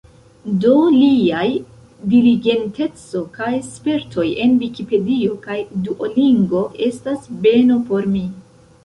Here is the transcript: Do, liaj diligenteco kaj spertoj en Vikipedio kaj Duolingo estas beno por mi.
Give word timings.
Do, 0.61 0.69
liaj 0.93 1.49
diligenteco 2.13 3.21
kaj 3.35 3.49
spertoj 3.73 4.25
en 4.47 4.55
Vikipedio 4.63 5.37
kaj 5.45 5.59
Duolingo 5.89 6.63
estas 6.89 7.29
beno 7.45 7.79
por 7.91 8.09
mi. 8.17 8.25